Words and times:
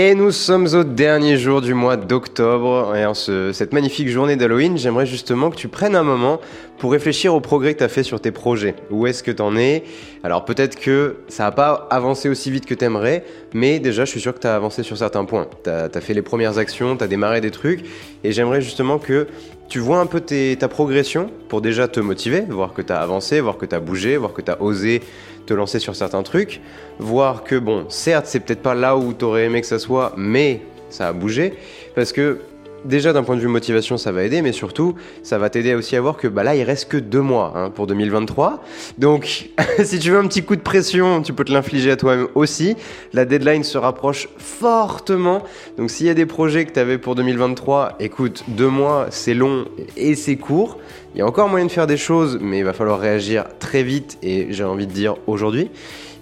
Et 0.00 0.14
nous 0.14 0.30
sommes 0.30 0.68
au 0.74 0.84
dernier 0.84 1.36
jour 1.36 1.60
du 1.60 1.74
mois 1.74 1.96
d'octobre. 1.96 2.94
Et 2.94 3.04
en 3.04 3.14
ce- 3.14 3.50
cette 3.52 3.72
magnifique 3.72 4.08
journée 4.08 4.36
d'Halloween, 4.36 4.78
j'aimerais 4.78 5.06
justement 5.06 5.50
que 5.50 5.56
tu 5.56 5.66
prennes 5.66 5.96
un 5.96 6.04
moment 6.04 6.40
pour 6.78 6.92
réfléchir 6.92 7.34
au 7.34 7.40
progrès 7.40 7.74
que 7.74 7.78
tu 7.78 7.84
as 7.84 7.88
fait 7.88 8.04
sur 8.04 8.20
tes 8.20 8.30
projets. 8.30 8.76
Où 8.92 9.08
est-ce 9.08 9.24
que 9.24 9.32
tu 9.32 9.42
en 9.42 9.56
es? 9.56 9.82
Alors 10.22 10.44
peut-être 10.44 10.78
que 10.78 11.16
ça 11.26 11.42
n'a 11.42 11.50
pas 11.50 11.88
avancé 11.90 12.28
aussi 12.28 12.52
vite 12.52 12.64
que 12.64 12.74
tu 12.74 12.84
aimerais, 12.84 13.24
mais 13.52 13.80
déjà 13.80 14.04
je 14.04 14.10
suis 14.12 14.20
sûr 14.20 14.32
que 14.32 14.38
tu 14.38 14.46
as 14.46 14.54
avancé 14.54 14.84
sur 14.84 14.96
certains 14.96 15.24
points. 15.24 15.48
Tu 15.64 15.70
as, 15.70 15.90
fait 16.00 16.14
les 16.14 16.22
premières 16.22 16.58
actions, 16.58 16.96
tu 16.96 17.02
as 17.02 17.08
démarré 17.08 17.40
des 17.40 17.50
trucs, 17.50 17.84
et 18.22 18.30
j'aimerais 18.30 18.60
justement 18.60 18.98
que 18.98 19.26
tu 19.68 19.80
vois 19.80 19.98
un 19.98 20.06
peu 20.06 20.20
ta 20.20 20.68
progression 20.68 21.30
pour 21.48 21.60
déjà 21.60 21.88
te 21.88 22.00
motiver, 22.00 22.40
voir 22.40 22.72
que 22.72 22.82
tu 22.82 22.92
as 22.92 23.00
avancé, 23.00 23.40
voir 23.40 23.58
que 23.58 23.66
tu 23.66 23.74
as 23.74 23.80
bougé, 23.80 24.16
voir 24.16 24.32
que 24.32 24.40
tu 24.40 24.50
as 24.50 24.62
osé 24.62 25.02
te 25.46 25.54
lancer 25.54 25.78
sur 25.78 25.94
certains 25.94 26.22
trucs, 26.22 26.60
voir 26.98 27.44
que 27.44 27.56
bon, 27.56 27.86
certes, 27.88 28.26
c'est 28.26 28.40
peut-être 28.40 28.62
pas 28.62 28.74
là 28.74 28.96
où 28.96 29.12
tu 29.12 29.24
aurais 29.24 29.44
aimé 29.44 29.60
que 29.60 29.66
ça 29.66 29.78
soit, 29.78 30.12
mais 30.16 30.62
ça 30.90 31.08
a 31.08 31.12
bougé 31.12 31.54
parce 31.94 32.12
que 32.12 32.38
déjà 32.84 33.12
d'un 33.12 33.22
point 33.22 33.36
de 33.36 33.40
vue 33.40 33.48
motivation, 33.48 33.96
ça 33.96 34.12
va 34.12 34.24
aider, 34.24 34.42
mais 34.42 34.52
surtout, 34.52 34.94
ça 35.22 35.38
va 35.38 35.50
t'aider 35.50 35.74
aussi 35.74 35.96
à 35.96 36.00
voir 36.00 36.16
que 36.16 36.28
bah 36.28 36.42
là, 36.42 36.54
il 36.54 36.62
reste 36.62 36.88
que 36.88 36.96
deux 36.96 37.20
mois 37.20 37.52
hein, 37.54 37.70
pour 37.70 37.86
2023. 37.86 38.62
Donc, 38.98 39.50
si 39.84 39.98
tu 39.98 40.10
veux 40.10 40.18
un 40.18 40.26
petit 40.26 40.42
coup 40.42 40.56
de 40.56 40.60
pression, 40.60 41.22
tu 41.22 41.32
peux 41.32 41.44
te 41.44 41.52
l'infliger 41.52 41.90
à 41.90 41.96
toi-même 41.96 42.28
aussi. 42.34 42.76
La 43.12 43.24
deadline 43.24 43.64
se 43.64 43.78
rapproche 43.78 44.28
fortement. 44.38 45.42
Donc, 45.76 45.90
s'il 45.90 46.06
y 46.06 46.10
a 46.10 46.14
des 46.14 46.26
projets 46.26 46.64
que 46.64 46.72
tu 46.72 46.80
avais 46.80 46.98
pour 46.98 47.14
2023, 47.14 47.96
écoute, 48.00 48.44
deux 48.48 48.68
mois, 48.68 49.06
c'est 49.10 49.34
long 49.34 49.66
et 49.96 50.14
c'est 50.14 50.36
court. 50.36 50.78
Il 51.14 51.18
y 51.18 51.22
a 51.22 51.26
encore 51.26 51.48
moyen 51.48 51.66
de 51.66 51.70
faire 51.70 51.86
des 51.86 51.96
choses, 51.96 52.38
mais 52.40 52.58
il 52.58 52.64
va 52.64 52.72
falloir 52.72 53.00
réagir 53.00 53.44
très 53.58 53.82
vite 53.82 54.18
et 54.22 54.48
j'ai 54.50 54.64
envie 54.64 54.86
de 54.86 54.92
dire 54.92 55.16
aujourd'hui. 55.26 55.70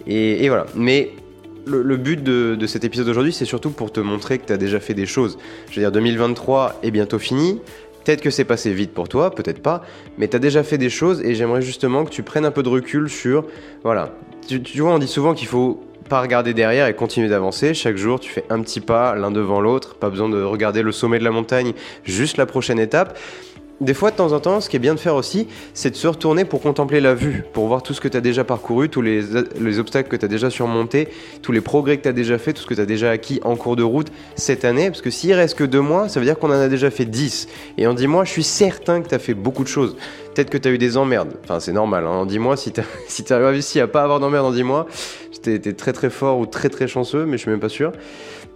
Et, 0.07 0.45
et 0.45 0.48
voilà. 0.48 0.66
Mais 0.74 1.10
le, 1.66 1.97
but 1.97 2.23
de, 2.23 2.66
cet 2.66 2.84
épisode 2.84 3.09
aujourd'hui, 3.09 3.33
c'est 3.33 3.45
surtout 3.45 3.70
pour 3.70 3.93
te 3.93 4.01
montrer 4.01 4.38
que 4.38 4.47
tu 4.47 4.52
as 4.52 4.57
déjà 4.57 4.80
fait 4.80 4.95
des 4.95 5.07
choses. 5.07 5.38
Je 5.70 5.77
veux 5.77 5.83
dire, 5.83 5.93
2023 5.93 6.80
est 6.83 6.91
bientôt 6.91 7.19
fini. 7.19 7.60
Peut-être 8.04 8.21
que 8.21 8.30
c'est 8.30 8.45
passé 8.45 8.73
vite 8.73 8.95
pour 8.95 9.09
toi, 9.09 9.35
peut-être 9.35 9.60
pas, 9.60 9.82
mais 10.16 10.29
tu 10.29 10.37
as 10.37 10.38
déjà 10.38 10.63
fait 10.63 10.79
des 10.79 10.91
choses 10.91 11.21
et 11.23 11.35
j'aimerais 11.35 11.63
justement 11.63 12.04
que 12.04 12.10
tu 12.10 12.23
prennes 12.23 12.45
un 12.45 12.52
peu 12.52 12.63
de 12.63 12.68
recul 12.68 13.10
sur. 13.10 13.45
Voilà. 13.82 14.13
Tu, 14.46 14.63
tu 14.63 14.80
vois, 14.80 14.93
on 14.93 14.99
dit 15.01 15.09
souvent 15.09 15.35
qu'il 15.35 15.49
faut 15.49 15.82
pas 16.09 16.21
regarder 16.21 16.54
derrière 16.54 16.87
et 16.87 16.95
continuer 16.95 17.29
d'avancer. 17.29 17.74
Chaque 17.74 17.96
jour, 17.96 18.21
tu 18.21 18.30
fais 18.30 18.45
un 18.48 18.60
petit 18.60 18.80
pas 18.80 19.16
l'un 19.16 19.32
devant 19.32 19.60
l'autre. 19.60 19.96
Pas 19.96 20.09
besoin 20.09 20.29
de 20.29 20.41
regarder 20.41 20.82
le 20.82 20.93
sommet 20.93 21.19
de 21.19 21.24
la 21.24 21.32
montagne, 21.32 21.73
juste 22.04 22.37
la 22.37 22.46
prochaine 22.46 22.79
étape. 22.79 23.19
Des 23.82 23.93
fois, 23.93 24.10
de 24.10 24.16
temps 24.16 24.32
en 24.32 24.41
temps, 24.41 24.63
ce 24.63 24.71
qui 24.71 24.77
est 24.77 24.80
bien 24.80 24.95
de 24.95 25.01
faire 25.01 25.15
aussi, 25.15 25.49
c'est 25.74 25.91
de 25.91 25.96
se 25.96 26.09
retourner 26.09 26.46
pour 26.46 26.63
contempler 26.63 27.01
la 27.01 27.13
vue, 27.13 27.45
pour 27.52 27.66
voir 27.66 27.82
tout 27.82 27.93
ce 27.93 28.01
que 28.01 28.09
tu 28.09 28.16
as 28.16 28.23
déjà 28.23 28.43
parcouru, 28.43 28.88
tous 28.88 29.02
les, 29.02 29.23
les 29.60 29.79
obstacles 29.79 30.09
que 30.09 30.16
tu 30.16 30.24
as 30.24 30.29
déjà 30.29 30.49
surmontés, 30.49 31.09
tous 31.43 31.52
les 31.52 31.60
progrès 31.60 31.99
que 31.99 32.02
tu 32.02 32.09
as 32.09 32.15
déjà 32.15 32.38
fait, 32.38 32.54
tout 32.54 32.63
ce 32.63 32.66
que 32.66 32.73
tu 32.73 32.80
as 32.80 32.87
déjà 32.87 33.10
acquis 33.10 33.38
en 33.45 33.54
cours 33.54 33.77
de 33.77 33.82
route 33.82 34.10
cette 34.35 34.65
année. 34.65 34.88
Parce 34.88 35.02
que 35.02 35.10
s'il 35.10 35.35
reste 35.35 35.59
que 35.59 35.65
deux 35.65 35.82
mois, 35.82 36.09
ça 36.09 36.21
veut 36.21 36.27
dire 36.27 36.38
qu'on 36.38 36.49
en 36.49 36.52
a 36.52 36.69
déjà 36.69 36.91
fait 36.91 37.04
10. 37.04 37.49
Et 37.77 37.87
en 37.87 37.93
10 37.93 38.07
mois, 38.07 38.24
je 38.24 38.30
suis 38.30 38.45
certain 38.45 39.02
que 39.02 39.09
tu 39.09 39.15
as 39.15 39.19
fait 39.19 39.35
beaucoup 39.35 39.63
de 39.63 39.69
choses. 39.69 39.95
Peut-être 40.35 40.49
que 40.49 40.59
tu 40.59 40.69
as 40.69 40.71
eu 40.71 40.79
des 40.79 40.97
emmerdes. 40.97 41.35
Enfin, 41.45 41.60
c'est 41.60 41.73
normal. 41.73 42.07
Hein. 42.07 42.10
En 42.10 42.27
10 42.27 42.38
mois, 42.38 42.57
si 42.57 42.73
tu 42.73 42.80
as 42.80 43.38
réussi 43.49 43.80
à 43.80 43.87
pas 43.87 44.02
avoir 44.02 44.21
d'emmerdes 44.21 44.47
en 44.47 44.52
10 44.52 44.63
mois, 44.63 44.87
t'es 45.43 45.59
très 45.74 45.93
très 45.93 46.10
fort 46.10 46.38
ou 46.38 46.47
très 46.47 46.71
très 46.71 46.88
chanceux, 46.88 47.27
mais 47.27 47.37
je 47.37 47.43
suis 47.43 47.51
même 47.51 47.60
pas 47.60 47.69
sûr. 47.69 47.93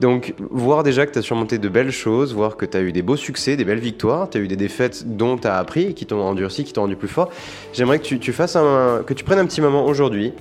Donc, 0.00 0.34
voir 0.38 0.82
déjà 0.82 1.04
que 1.04 1.12
tu 1.12 1.18
as 1.18 1.22
surmonté 1.22 1.58
de 1.58 1.68
belles 1.68 1.90
choses, 1.90 2.32
voir 2.34 2.56
que 2.56 2.64
tu 2.64 2.76
as 2.76 2.80
eu 2.80 2.90
des 2.90 3.02
beaux 3.02 3.16
succès, 3.16 3.56
des 3.56 3.66
belles 3.66 3.80
victoires, 3.80 4.30
tu 4.30 4.38
as 4.38 4.40
eu 4.40 4.48
des 4.48 4.56
défaites 4.56 5.16
dont 5.16 5.36
tu 5.36 5.46
as 5.46 5.58
appris, 5.58 5.92
qui 5.92 6.06
t'ont 6.06 6.22
endurci, 6.22 6.64
qui 6.64 6.72
t'ont 6.72 6.82
rendu 6.82 6.96
plus 6.96 7.08
fort. 7.08 7.30
J'aimerais 7.74 7.98
que 7.98 8.14
tu, 8.14 8.32
fasses 8.32 8.56
un, 8.56 9.02
que 9.06 9.12
tu 9.12 9.24
prennes 9.24 9.38
un 9.38 9.44
petit 9.44 9.60
moment 9.60 9.84
aujourd'hui, 9.84 10.32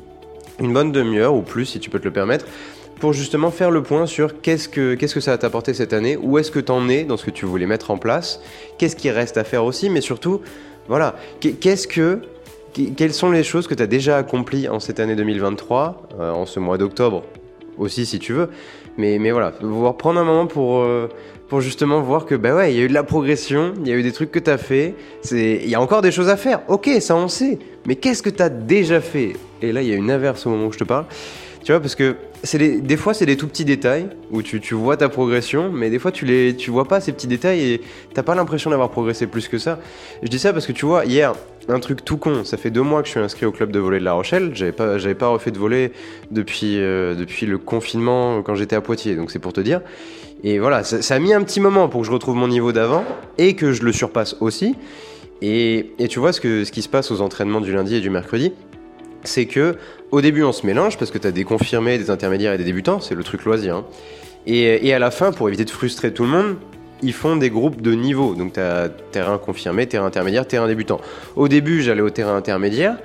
une 0.62 0.74
bonne 0.74 0.94
demi-heure 0.94 1.36
ou 1.36 1.42
plus 1.42 1.66
si 1.66 1.80
tu 1.82 1.90
peux 1.90 2.00
te 2.00 2.06
le 2.06 2.14
permettre, 2.14 2.46
pour 3.02 3.12
justement 3.12 3.52
faire 3.52 3.70
le 3.70 3.84
point 3.84 4.06
sur 4.06 4.42
qu'est-ce 4.42 4.70
que, 4.70 4.96
qu'est-ce 4.96 5.14
que 5.14 5.20
ça 5.20 5.32
va 5.32 5.38
t'apporter 5.38 5.74
cette 5.74 5.92
année, 5.92 6.16
où 6.16 6.38
est-ce 6.38 6.52
que 6.52 6.60
tu 6.60 6.72
en 6.72 6.88
es 6.88 7.04
dans 7.04 7.18
ce 7.18 7.26
que 7.26 7.32
tu 7.32 7.46
voulais 7.46 7.66
mettre 7.66 7.92
en 7.92 7.98
place, 7.98 8.42
qu'est-ce 8.78 8.96
qui 8.96 9.12
reste 9.12 9.38
à 9.38 9.44
faire 9.44 9.66
aussi, 9.66 9.90
mais 9.90 10.02
surtout, 10.02 10.42
voilà, 10.88 11.16
qu'est-ce 11.42 11.88
que 11.88 12.22
quelles 12.96 13.14
sont 13.14 13.32
les 13.32 13.44
choses 13.44 13.68
que 13.68 13.74
tu 13.74 13.82
as 13.82 13.88
déjà 13.88 14.18
accomplies 14.18 14.70
en 14.70 14.80
cette 14.80 15.00
année 15.00 15.16
2023, 15.16 16.04
euh, 16.20 16.32
en 16.32 16.46
ce 16.46 16.60
mois 16.60 16.78
d'octobre 16.78 17.24
aussi 17.80 18.06
si 18.06 18.20
tu 18.20 18.34
veux, 18.34 18.50
mais, 19.00 19.18
mais 19.18 19.32
voilà, 19.32 19.52
pouvoir 19.52 19.96
prendre 19.96 20.20
un 20.20 20.26
moment 20.26 20.46
pour, 20.46 20.80
euh, 20.80 21.08
pour 21.48 21.62
justement 21.62 22.02
voir 22.02 22.26
que 22.26 22.36
bah 22.36 22.54
ouais, 22.54 22.74
il 22.74 22.78
y 22.78 22.82
a 22.82 22.84
eu 22.84 22.90
de 22.90 22.94
la 22.94 23.04
progression, 23.04 23.74
il 23.80 23.88
y 23.88 23.94
a 23.94 23.96
eu 23.96 24.04
des 24.04 24.12
trucs 24.12 24.30
que 24.30 24.40
tu 24.40 24.50
as 24.50 24.58
fait, 24.58 24.94
il 25.32 25.68
y 25.68 25.74
a 25.74 25.82
encore 25.82 26.02
des 26.02 26.12
choses 26.12 26.28
à 26.28 26.36
faire, 26.36 26.62
ok, 26.68 26.90
ça 27.00 27.16
on 27.16 27.30
sait, 27.30 27.58
mais 27.88 27.96
qu'est-ce 27.96 28.22
que 28.22 28.30
tu 28.30 28.44
as 28.44 28.50
déjà 28.50 29.00
fait? 29.00 29.38
Et 29.62 29.72
là, 29.72 29.82
il 29.82 29.88
y 29.88 29.94
a 29.94 29.96
une 29.96 30.12
inverse 30.12 30.46
au 30.46 30.50
moment 30.50 30.68
où 30.68 30.72
je 30.74 30.80
te 30.80 30.84
parle, 30.84 31.06
tu 31.70 31.74
vois, 31.74 31.82
parce 31.82 31.94
que 31.94 32.16
des, 32.82 32.98
fois, 32.98 33.14
c'est 33.14 33.28
des 33.28 33.38
tout 33.38 33.46
petits 33.46 33.64
détails 33.64 34.08
où 34.32 34.42
tu, 34.42 34.60
tu, 34.60 34.74
vois 34.74 34.98
ta 34.98 35.08
progression, 35.08 35.72
mais 35.72 35.92
des 35.92 36.00
fois, 36.00 36.12
tu 36.12 36.26
les 36.26 36.56
tu 36.56 36.72
vois 36.72 36.86
pas 36.86 37.00
ces 37.00 37.12
petits 37.12 37.28
détails 37.28 37.62
et 37.62 37.82
t'as 38.16 38.24
pas 38.24 38.34
l'impression 38.34 38.72
d'avoir 38.72 38.90
progressé 38.90 39.28
plus 39.28 39.48
que 39.48 39.60
ça. 39.60 39.78
Je 40.24 40.30
dis 40.30 40.40
ça 40.40 40.52
parce 40.52 40.66
que 40.66 40.72
tu 40.72 40.88
vois, 40.88 41.06
hier, 41.06 41.36
un 41.68 41.80
truc 41.80 42.04
tout 42.04 42.18
con, 42.18 42.44
ça 42.44 42.58
fait 42.58 42.72
deux 42.72 42.82
mois 42.82 43.04
que 43.04 43.06
je 43.06 43.12
suis 43.12 43.20
inscrit 43.20 43.46
au 43.46 43.52
club 43.52 43.72
de 43.72 43.78
volley 43.78 44.00
de 44.00 44.04
La 44.04 44.14
Rochelle. 44.14 44.50
J'avais 44.56 44.72
pas, 44.72 44.98
j'avais 44.98 45.14
pas 45.14 45.28
refait 45.28 45.52
de 45.52 45.60
volley 45.60 45.92
depuis, 46.32 46.80
euh, 46.80 47.14
depuis 47.14 47.46
le 47.46 47.60
confinement 47.60 48.42
quand 48.42 48.56
j'étais 48.56 48.76
à 48.76 48.82
Poitiers, 48.82 49.16
donc 49.16 49.30
c'est 49.30 49.38
pour 49.38 49.54
te 49.54 49.62
dire. 49.62 49.82
Et 50.44 50.58
voilà, 50.58 50.84
ça, 50.84 51.04
ça, 51.04 51.14
a 51.14 51.20
mis 51.20 51.36
un 51.36 51.44
petit 51.44 51.60
moment 51.60 51.88
pour 51.88 52.02
que 52.02 52.08
je 52.08 52.12
retrouve 52.12 52.34
mon 52.34 52.48
niveau 52.48 52.72
d'avant 52.72 53.06
et 53.38 53.56
que 53.56 53.74
je 53.74 53.84
le 53.84 53.92
surpasse 53.92 54.38
aussi. 54.40 54.76
Et, 55.44 55.92
et 56.00 56.08
tu 56.08 56.18
vois 56.18 56.34
ce, 56.34 56.42
que, 56.42 56.64
ce 56.64 56.72
qui 56.72 56.82
se 56.82 56.90
passe 56.90 57.12
aux 57.12 57.22
entraînements 57.22 57.62
du 57.62 57.72
lundi 57.74 57.96
et 57.96 58.02
du 58.02 58.10
mercredi, 58.10 58.54
c'est 59.24 59.46
que 59.46 59.78
au 60.12 60.22
début 60.22 60.44
on 60.44 60.52
se 60.52 60.66
mélange 60.66 60.98
parce 60.98 61.12
que 61.12 61.18
tu 61.18 61.28
as 61.28 61.32
des 61.32 61.44
confirmés, 61.44 61.98
des 61.98 62.10
intermédiaires 62.10 62.54
et 62.54 62.58
des 62.58 62.64
débutants, 62.64 63.00
c'est 63.00 63.16
le 63.16 63.24
truc 63.24 63.44
loisir. 63.46 63.76
Hein. 63.76 63.86
Et, 64.46 64.94
à 64.94 65.00
la 65.00 65.12
fin, 65.12 65.32
pour 65.32 65.48
éviter 65.48 65.66
de 65.66 65.70
frustrer 65.70 66.12
tout 66.12 66.24
le 66.24 66.30
monde, 66.30 66.56
ils 67.04 67.14
font 67.14 67.36
des 67.36 67.50
groupes 67.50 67.82
de 67.82 67.94
niveau. 67.94 68.34
Donc 68.34 68.54
tu 68.54 68.62
terrain 69.12 69.38
confirmé, 69.38 69.86
terrain 69.86 70.06
intermédiaire, 70.06 70.48
terrain 70.48 70.68
débutant. 70.68 71.00
Au 71.36 71.48
début, 71.48 71.84
j'allais 71.84 72.02
au 72.02 72.10
terrain 72.10 72.36
intermédiaire, 72.36 72.98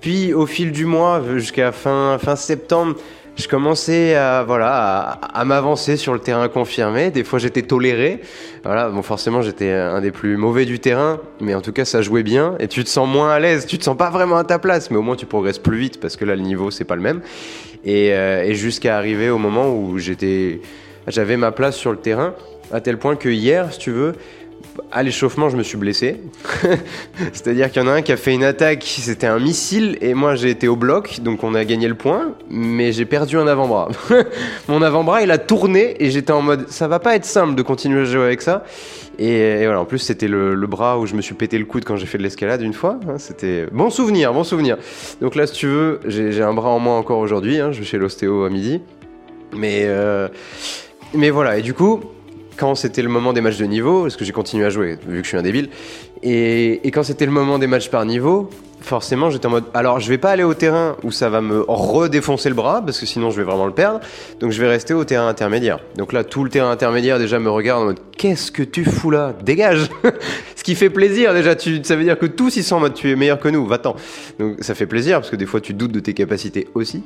puis 0.00 0.32
au 0.32 0.46
fil 0.46 0.70
du 0.70 0.84
mois, 0.84 1.22
jusqu'à 1.36 1.72
fin 1.72 2.18
septembre, 2.36 2.96
je 3.36 3.48
commençais 3.48 4.14
à, 4.14 4.44
voilà, 4.44 5.18
à, 5.22 5.44
m'avancer 5.44 5.96
sur 5.96 6.12
le 6.12 6.18
terrain 6.18 6.48
confirmé. 6.48 7.10
Des 7.10 7.24
fois, 7.24 7.38
j'étais 7.38 7.62
toléré. 7.62 8.20
Voilà, 8.62 8.90
bon, 8.90 9.02
forcément, 9.02 9.42
j'étais 9.42 9.70
un 9.70 10.00
des 10.00 10.10
plus 10.10 10.36
mauvais 10.36 10.64
du 10.66 10.78
terrain, 10.78 11.18
mais 11.40 11.54
en 11.54 11.62
tout 11.62 11.72
cas, 11.72 11.84
ça 11.84 12.02
jouait 12.02 12.22
bien 12.22 12.56
et 12.60 12.68
tu 12.68 12.84
te 12.84 12.88
sens 12.88 13.08
moins 13.08 13.30
à 13.30 13.40
l'aise. 13.40 13.66
Tu 13.66 13.78
te 13.78 13.84
sens 13.84 13.96
pas 13.96 14.10
vraiment 14.10 14.36
à 14.36 14.44
ta 14.44 14.58
place, 14.58 14.90
mais 14.90 14.98
au 14.98 15.02
moins, 15.02 15.16
tu 15.16 15.26
progresses 15.26 15.58
plus 15.58 15.78
vite 15.78 16.00
parce 16.00 16.16
que 16.16 16.24
là, 16.24 16.36
le 16.36 16.42
niveau, 16.42 16.70
c'est 16.70 16.84
pas 16.84 16.96
le 16.96 17.02
même. 17.02 17.22
Et, 17.84 18.12
euh, 18.12 18.44
et 18.44 18.54
jusqu'à 18.54 18.96
arriver 18.96 19.30
au 19.30 19.38
moment 19.38 19.74
où 19.74 19.98
j'étais, 19.98 20.60
j'avais 21.08 21.36
ma 21.36 21.52
place 21.52 21.76
sur 21.76 21.90
le 21.90 21.98
terrain, 21.98 22.34
à 22.70 22.80
tel 22.80 22.98
point 22.98 23.16
que 23.16 23.28
hier, 23.28 23.72
si 23.72 23.78
tu 23.78 23.90
veux, 23.90 24.12
à 24.90 25.02
l'échauffement, 25.02 25.48
je 25.48 25.56
me 25.56 25.62
suis 25.62 25.76
blessé. 25.76 26.20
C'est-à-dire 27.32 27.70
qu'il 27.70 27.82
y 27.82 27.84
en 27.84 27.88
a 27.88 27.92
un 27.92 28.02
qui 28.02 28.12
a 28.12 28.16
fait 28.16 28.32
une 28.32 28.44
attaque, 28.44 28.84
c'était 28.84 29.26
un 29.26 29.38
missile, 29.38 29.98
et 30.00 30.14
moi 30.14 30.34
j'ai 30.34 30.50
été 30.50 30.68
au 30.68 30.76
bloc, 30.76 31.20
donc 31.20 31.44
on 31.44 31.54
a 31.54 31.64
gagné 31.64 31.88
le 31.88 31.94
point, 31.94 32.34
mais 32.50 32.92
j'ai 32.92 33.04
perdu 33.04 33.38
un 33.38 33.46
avant-bras. 33.46 33.88
Mon 34.68 34.82
avant-bras, 34.82 35.22
il 35.22 35.30
a 35.30 35.38
tourné, 35.38 35.96
et 36.02 36.10
j'étais 36.10 36.32
en 36.32 36.42
mode, 36.42 36.68
ça 36.68 36.88
va 36.88 36.98
pas 36.98 37.16
être 37.16 37.24
simple 37.24 37.54
de 37.54 37.62
continuer 37.62 38.02
à 38.02 38.04
jouer 38.04 38.24
avec 38.24 38.42
ça. 38.42 38.64
Et, 39.18 39.64
voilà, 39.64 39.80
en 39.80 39.84
plus, 39.84 39.98
c'était 39.98 40.26
le, 40.26 40.54
le, 40.54 40.66
bras 40.66 40.98
où 40.98 41.06
je 41.06 41.14
me 41.14 41.20
suis 41.20 41.34
pété 41.34 41.58
le 41.58 41.66
coude 41.66 41.84
quand 41.84 41.96
j'ai 41.96 42.06
fait 42.06 42.16
de 42.16 42.22
l'escalade 42.22 42.62
une 42.62 42.72
fois. 42.72 42.98
Hein, 43.06 43.18
c'était 43.18 43.66
bon 43.70 43.90
souvenir, 43.90 44.32
bon 44.32 44.42
souvenir. 44.42 44.78
Donc 45.20 45.34
là, 45.34 45.46
si 45.46 45.52
tu 45.52 45.66
veux, 45.66 46.00
j'ai 46.06 46.42
un 46.42 46.54
bras 46.54 46.70
en 46.70 46.78
moins 46.78 46.96
encore 46.96 47.18
aujourd'hui. 47.18 47.60
Hein, 47.60 47.72
je 47.72 47.80
vais 47.80 47.84
chez 47.84 47.98
l'ostéo 47.98 48.44
à 48.44 48.50
midi. 48.50 48.80
Mais, 49.54 49.82
euh, 49.84 50.28
mais 51.14 51.30
voilà, 51.30 51.58
et 51.58 51.62
du 51.62 51.74
coup, 51.74 52.00
quand 52.56 52.74
c'était 52.74 53.02
le 53.02 53.08
moment 53.08 53.32
des 53.32 53.40
matchs 53.40 53.58
de 53.58 53.64
niveau, 53.64 54.02
parce 54.02 54.16
que 54.16 54.24
j'ai 54.24 54.32
continué 54.32 54.64
à 54.64 54.70
jouer, 54.70 54.98
vu 55.06 55.18
que 55.18 55.24
je 55.24 55.28
suis 55.28 55.36
un 55.36 55.42
débile, 55.42 55.68
et, 56.22 56.86
et 56.86 56.90
quand 56.90 57.02
c'était 57.02 57.26
le 57.26 57.32
moment 57.32 57.58
des 57.58 57.66
matchs 57.66 57.90
par 57.90 58.04
niveau, 58.04 58.50
forcément 58.82 59.30
j'étais 59.30 59.46
en 59.46 59.50
mode, 59.50 59.64
alors 59.74 60.00
je 60.00 60.08
vais 60.08 60.18
pas 60.18 60.30
aller 60.30 60.42
au 60.42 60.54
terrain 60.54 60.96
où 61.02 61.10
ça 61.10 61.28
va 61.28 61.40
me 61.40 61.64
redéfoncer 61.66 62.48
le 62.48 62.54
bras, 62.54 62.82
parce 62.84 62.98
que 62.98 63.06
sinon 63.06 63.30
je 63.30 63.36
vais 63.36 63.44
vraiment 63.44 63.66
le 63.66 63.72
perdre, 63.72 64.00
donc 64.40 64.52
je 64.52 64.60
vais 64.60 64.68
rester 64.68 64.94
au 64.94 65.04
terrain 65.04 65.28
intermédiaire. 65.28 65.78
Donc 65.96 66.12
là, 66.12 66.24
tout 66.24 66.44
le 66.44 66.50
terrain 66.50 66.70
intermédiaire 66.70 67.18
déjà 67.18 67.38
me 67.38 67.50
regarde 67.50 67.82
en 67.82 67.84
mode, 67.86 68.00
qu'est-ce 68.16 68.52
que 68.52 68.62
tu 68.62 68.84
fous 68.84 69.10
là? 69.10 69.34
Dégage 69.42 69.88
Ce 70.56 70.62
qui 70.62 70.74
fait 70.74 70.90
plaisir 70.90 71.34
déjà, 71.34 71.56
tu, 71.56 71.80
ça 71.82 71.96
veut 71.96 72.04
dire 72.04 72.18
que 72.18 72.26
tous 72.26 72.56
ils 72.56 72.64
sont 72.64 72.76
en 72.76 72.80
mode, 72.80 72.94
tu 72.94 73.10
es 73.10 73.16
meilleur 73.16 73.40
que 73.40 73.48
nous, 73.48 73.66
va-t'en. 73.66 73.96
Donc 74.38 74.58
ça 74.60 74.74
fait 74.74 74.86
plaisir, 74.86 75.18
parce 75.18 75.30
que 75.30 75.36
des 75.36 75.46
fois 75.46 75.60
tu 75.60 75.74
doutes 75.74 75.92
de 75.92 76.00
tes 76.00 76.14
capacités 76.14 76.68
aussi. 76.74 77.02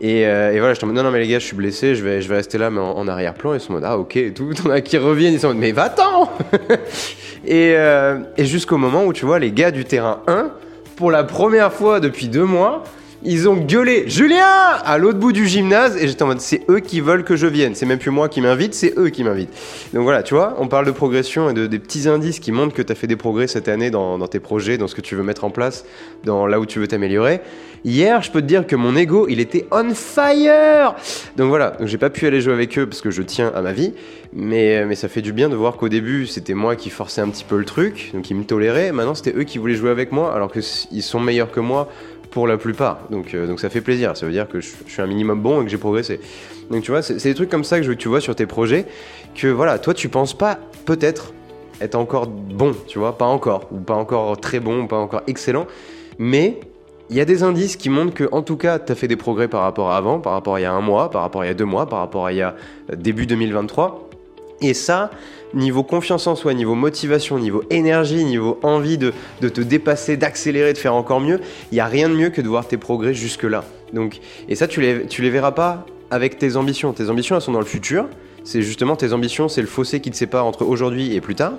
Et, 0.00 0.26
euh, 0.26 0.54
voilà, 0.58 0.74
je 0.74 0.82
en 0.82 0.86
mode, 0.86 0.96
non, 0.96 1.02
non, 1.04 1.10
mais 1.10 1.20
les 1.20 1.28
gars, 1.28 1.38
je 1.38 1.46
suis 1.46 1.56
blessé, 1.56 1.94
je 1.94 2.04
vais, 2.04 2.20
je 2.20 2.28
vais 2.28 2.36
rester 2.36 2.58
là, 2.58 2.70
mais 2.70 2.80
en, 2.80 2.92
en 2.92 3.08
arrière-plan, 3.08 3.54
ils 3.54 3.60
sont 3.60 3.72
en 3.72 3.74
mode, 3.76 3.84
ah 3.84 3.98
ok, 3.98 4.16
et 4.16 4.32
tout, 4.32 4.52
t'en 4.54 4.70
as 4.70 4.80
qui 4.80 4.98
reviennent, 4.98 5.34
ils 5.34 5.40
sont 5.40 5.48
en 5.48 5.50
mode, 5.50 5.60
mais 5.60 5.72
va-t'en 5.72 6.30
Et, 7.44 7.74
euh, 7.76 8.18
et 8.36 8.44
jusqu'au 8.44 8.76
moment 8.76 9.04
où 9.04 9.12
tu 9.12 9.24
vois 9.24 9.38
les 9.38 9.52
gars 9.52 9.70
du 9.70 9.84
terrain 9.84 10.20
1, 10.26 10.50
pour 10.98 11.12
la 11.12 11.22
première 11.22 11.72
fois 11.72 12.00
depuis 12.00 12.26
deux 12.26 12.44
mois, 12.44 12.82
Ils 13.24 13.48
ont 13.48 13.56
gueulé 13.56 14.04
Julien 14.06 14.44
à 14.44 14.96
l'autre 14.96 15.18
bout 15.18 15.32
du 15.32 15.48
gymnase 15.48 15.96
et 15.96 16.06
j'étais 16.06 16.22
en 16.22 16.28
mode 16.28 16.40
c'est 16.40 16.62
eux 16.70 16.78
qui 16.78 17.00
veulent 17.00 17.24
que 17.24 17.34
je 17.34 17.48
vienne. 17.48 17.74
C'est 17.74 17.84
même 17.84 17.98
plus 17.98 18.12
moi 18.12 18.28
qui 18.28 18.40
m'invite, 18.40 18.74
c'est 18.74 18.96
eux 18.96 19.08
qui 19.08 19.24
m'invitent. 19.24 19.52
Donc 19.92 20.04
voilà, 20.04 20.22
tu 20.22 20.34
vois, 20.34 20.54
on 20.58 20.68
parle 20.68 20.86
de 20.86 20.92
progression 20.92 21.50
et 21.50 21.52
de 21.52 21.66
des 21.66 21.80
petits 21.80 22.08
indices 22.08 22.38
qui 22.38 22.52
montrent 22.52 22.74
que 22.74 22.82
tu 22.82 22.92
as 22.92 22.94
fait 22.94 23.08
des 23.08 23.16
progrès 23.16 23.48
cette 23.48 23.66
année 23.66 23.90
dans, 23.90 24.24
tes 24.28 24.38
projets, 24.38 24.78
dans 24.78 24.86
ce 24.86 24.94
que 24.94 25.00
tu 25.00 25.16
veux 25.16 25.24
mettre 25.24 25.42
en 25.42 25.50
place, 25.50 25.84
dans 26.22 26.46
là 26.46 26.60
où 26.60 26.66
tu 26.66 26.78
veux 26.78 26.86
t'améliorer. 26.86 27.40
Hier, 27.84 28.22
je 28.22 28.30
peux 28.30 28.40
te 28.40 28.46
dire 28.46 28.66
que 28.66 28.76
mon 28.76 28.94
ego, 28.96 29.26
il 29.28 29.40
était 29.40 29.66
on 29.72 29.94
fire. 29.94 30.94
Donc 31.36 31.48
voilà, 31.48 31.72
donc 31.72 31.88
j'ai 31.88 31.98
pas 31.98 32.10
pu 32.10 32.24
aller 32.24 32.40
jouer 32.40 32.52
avec 32.52 32.78
eux 32.78 32.86
parce 32.86 33.00
que 33.00 33.10
je 33.10 33.22
tiens 33.22 33.50
à 33.52 33.62
ma 33.62 33.72
vie, 33.72 33.94
mais 34.32 34.84
mais 34.84 34.94
ça 34.94 35.08
fait 35.08 35.22
du 35.22 35.32
bien 35.32 35.48
de 35.48 35.56
voir 35.56 35.76
qu'au 35.76 35.88
début 35.88 36.26
c'était 36.26 36.54
moi 36.54 36.76
qui 36.76 36.90
forçais 36.90 37.20
un 37.20 37.28
petit 37.30 37.44
peu 37.44 37.56
le 37.58 37.64
truc, 37.64 38.12
donc 38.14 38.30
ils 38.30 38.36
me 38.36 38.44
toléraient. 38.44 38.92
Maintenant 38.92 39.16
c'était 39.16 39.36
eux 39.36 39.44
qui 39.44 39.58
voulaient 39.58 39.74
jouer 39.74 39.90
avec 39.90 40.12
moi 40.12 40.32
alors 40.32 40.52
qu'ils 40.52 41.02
sont 41.02 41.20
meilleurs 41.20 41.50
que 41.50 41.60
moi 41.60 41.88
pour 42.30 42.46
la 42.46 42.56
plupart. 42.56 43.00
Donc, 43.10 43.34
euh, 43.34 43.46
donc 43.46 43.60
ça 43.60 43.70
fait 43.70 43.80
plaisir. 43.80 44.16
Ça 44.16 44.26
veut 44.26 44.32
dire 44.32 44.48
que 44.48 44.60
je, 44.60 44.68
suis 44.86 45.02
un 45.02 45.06
minimum 45.06 45.40
bon 45.40 45.60
et 45.60 45.64
que 45.64 45.70
j'ai 45.70 45.78
progressé. 45.78 46.20
Donc 46.70 46.82
tu 46.82 46.90
vois, 46.90 47.02
c'est 47.02 47.22
des 47.22 47.34
trucs 47.34 47.50
comme 47.50 47.64
ça 47.64 47.78
que 47.78 47.84
je 47.84 47.92
tu 47.92 48.08
vois 48.08 48.20
sur 48.20 48.34
tes 48.34 48.46
projets. 48.46 48.86
Que 49.34 49.48
voilà, 49.48 49.78
toi 49.78 49.94
tu 49.94 50.08
penses 50.08 50.36
pas 50.36 50.58
peut-être 50.84 51.32
être 51.80 51.94
encore 51.94 52.26
bon, 52.26 52.74
tu 52.86 52.98
vois, 52.98 53.16
pas 53.16 53.26
encore, 53.26 53.68
ou 53.70 53.78
pas 53.78 53.94
encore 53.94 54.38
très 54.40 54.60
bon, 54.60 54.82
ou 54.82 54.86
pas 54.86 54.96
encore 54.96 55.22
excellent. 55.26 55.66
Mais 56.18 56.58
il 57.10 57.16
y 57.16 57.20
a 57.20 57.24
des 57.24 57.42
indices 57.42 57.76
qui 57.76 57.88
montrent 57.88 58.14
que, 58.14 58.28
en 58.32 58.42
tout 58.42 58.56
cas, 58.56 58.78
tu 58.78 58.92
as 58.92 58.94
fait 58.94 59.08
des 59.08 59.16
progrès 59.16 59.48
par 59.48 59.62
rapport 59.62 59.90
à 59.90 59.96
avant, 59.96 60.18
par 60.18 60.32
rapport 60.32 60.56
à 60.56 60.60
il 60.60 60.64
y 60.64 60.66
a 60.66 60.72
un 60.72 60.80
mois, 60.80 61.10
par 61.10 61.22
rapport 61.22 61.42
à 61.42 61.44
il 61.46 61.48
y 61.48 61.50
a 61.50 61.54
deux 61.54 61.64
mois, 61.64 61.86
par 61.86 62.00
rapport 62.00 62.26
à 62.26 62.32
il 62.32 62.38
y 62.38 62.42
a 62.42 62.54
début 62.94 63.26
2023. 63.26 64.07
Et 64.60 64.74
ça, 64.74 65.10
niveau 65.54 65.82
confiance 65.82 66.26
en 66.26 66.34
soi, 66.34 66.54
niveau 66.54 66.74
motivation, 66.74 67.38
niveau 67.38 67.62
énergie, 67.70 68.24
niveau 68.24 68.58
envie 68.62 68.98
de, 68.98 69.12
te 69.40 69.60
dépasser, 69.60 70.16
d'accélérer, 70.16 70.72
de 70.72 70.78
faire 70.78 70.94
encore 70.94 71.20
mieux, 71.20 71.40
il 71.70 71.74
n'y 71.74 71.80
a 71.80 71.86
rien 71.86 72.08
de 72.08 72.14
mieux 72.14 72.30
que 72.30 72.40
de 72.40 72.48
voir 72.48 72.66
tes 72.66 72.76
progrès 72.76 73.14
jusque-là. 73.14 73.64
Donc, 73.92 74.20
et 74.48 74.54
ça, 74.54 74.68
tu 74.68 74.80
les, 74.80 75.06
tu 75.06 75.22
les 75.22 75.30
verras 75.30 75.52
pas 75.52 75.86
avec 76.10 76.38
tes 76.38 76.56
ambitions. 76.56 76.92
Tes 76.92 77.10
ambitions, 77.10 77.36
elles 77.36 77.42
sont 77.42 77.52
dans 77.52 77.60
le 77.60 77.64
futur. 77.64 78.06
C'est 78.44 78.62
justement 78.62 78.96
tes 78.96 79.12
ambitions, 79.12 79.48
c'est 79.48 79.60
le 79.60 79.66
fossé 79.66 80.00
qui 80.00 80.10
te 80.10 80.16
sépare 80.16 80.46
entre 80.46 80.64
aujourd'hui 80.64 81.14
et 81.14 81.20
plus 81.20 81.34
tard. 81.34 81.54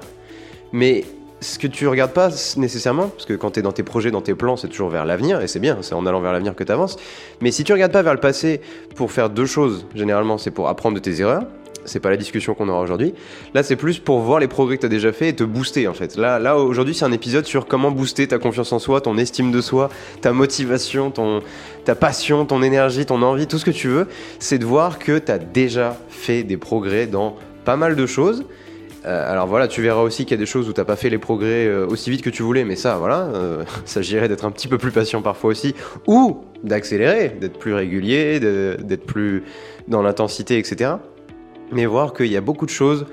Mais 0.71 1.05
ce 1.41 1.57
que 1.57 1.67
tu 1.67 1.87
regardes 1.87 2.11
pas 2.11 2.29
nécessairement, 2.57 3.07
parce 3.07 3.25
que 3.25 3.33
quand 3.33 3.51
tu 3.51 3.59
es 3.59 3.63
dans 3.63 3.71
tes 3.71 3.83
projets, 3.83 4.11
dans 4.11 4.21
tes 4.21 4.35
plans, 4.35 4.57
c'est 4.57 4.67
toujours 4.67 4.89
vers 4.89 5.05
l'avenir, 5.05 5.41
et 5.41 5.47
c'est 5.47 5.59
bien, 5.59 5.77
c'est 5.81 5.93
en 5.93 6.05
allant 6.05 6.19
vers 6.19 6.33
l'avenir 6.33 6.55
que 6.55 6.63
tu 6.63 6.71
avances. 6.71 6.97
Mais 7.41 7.51
si 7.51 7.63
tu 7.63 7.73
regardes 7.73 7.91
pas 7.91 8.01
vers 8.01 8.13
le 8.13 8.19
passé 8.19 8.61
pour 8.95 9.11
faire 9.11 9.29
deux 9.29 9.45
choses, 9.45 9.85
généralement, 9.95 10.37
c'est 10.37 10.51
pour 10.51 10.67
apprendre 10.67 10.95
de 10.95 10.99
tes 10.99 11.21
erreurs, 11.21 11.43
c'est 11.89 11.99
pas 11.99 12.09
la 12.09 12.17
discussion 12.17 12.53
qu'on 12.53 12.69
aura 12.69 12.81
aujourd'hui. 12.81 13.13
Là, 13.53 13.63
c'est 13.63 13.75
plus 13.75 13.99
pour 13.99 14.19
voir 14.19 14.39
les 14.39 14.47
progrès 14.47 14.77
que 14.77 14.81
tu 14.81 14.89
déjà 14.89 15.11
fait 15.11 15.29
et 15.29 15.35
te 15.35 15.43
booster 15.43 15.87
en 15.87 15.93
fait. 15.93 16.15
Là, 16.17 16.57
aujourd'hui, 16.57 16.93
c'est 16.93 17.05
un 17.05 17.11
épisode 17.11 17.45
sur 17.45 17.67
comment 17.67 17.91
booster 17.91 18.27
ta 18.27 18.37
confiance 18.37 18.71
en 18.71 18.79
soi, 18.79 19.01
ton 19.01 19.17
estime 19.17 19.51
de 19.51 19.61
soi, 19.61 19.89
ta 20.21 20.31
motivation, 20.31 21.11
ton, 21.11 21.41
ta 21.85 21.95
passion, 21.95 22.45
ton 22.45 22.61
énergie, 22.61 23.05
ton 23.05 23.21
envie, 23.21 23.47
tout 23.47 23.57
ce 23.57 23.65
que 23.65 23.71
tu 23.71 23.87
veux. 23.87 24.07
C'est 24.39 24.57
de 24.57 24.65
voir 24.65 24.99
que 24.99 25.17
tu 25.17 25.31
as 25.31 25.39
déjà 25.39 25.97
fait 26.09 26.43
des 26.43 26.57
progrès 26.57 27.07
dans 27.07 27.35
pas 27.65 27.75
mal 27.75 27.95
de 27.95 28.05
choses. 28.05 28.45
Euh, 29.05 29.31
alors 29.31 29.47
voilà, 29.47 29.67
tu 29.67 29.81
verras 29.81 30.01
aussi 30.01 30.25
qu'il 30.25 30.31
y 30.31 30.39
a 30.39 30.43
des 30.43 30.45
choses 30.45 30.67
où 30.67 30.73
tu 30.73 30.79
n'as 30.79 30.85
pas 30.85 30.97
fait 30.97 31.09
les 31.09 31.17
progrès 31.17 31.65
euh, 31.67 31.87
aussi 31.87 32.09
vite 32.09 32.21
que 32.21 32.29
tu 32.29 32.43
voulais, 32.43 32.65
mais 32.65 32.75
ça, 32.75 32.97
voilà, 32.97 33.29
euh, 33.33 33.63
s'agirait 33.85 34.27
d'être 34.27 34.45
un 34.45 34.51
petit 34.51 34.67
peu 34.67 34.77
plus 34.77 34.91
patient 34.91 35.21
parfois 35.21 35.51
aussi, 35.51 35.73
ou 36.05 36.41
d'accélérer, 36.63 37.29
d'être 37.39 37.57
plus 37.57 37.73
régulier, 37.73 38.39
d'être 38.39 39.05
plus 39.05 39.43
dans 39.87 40.01
l'intensité, 40.01 40.57
etc 40.57 40.95
mais 41.71 41.85
voir 41.85 42.13
qu'il 42.13 42.27
y 42.27 42.37
a 42.37 42.41
beaucoup 42.41 42.65
de 42.65 42.71
choses 42.71 43.05